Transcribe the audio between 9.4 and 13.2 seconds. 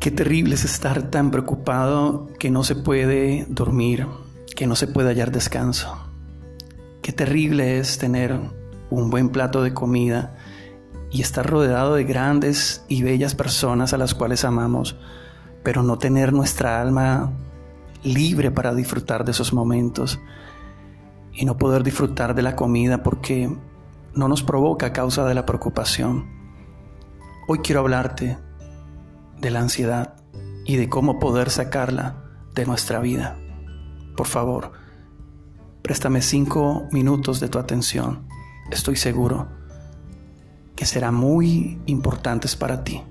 de comida y estar rodeado de grandes y